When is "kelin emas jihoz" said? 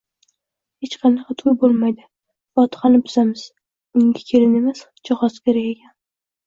4.33-5.43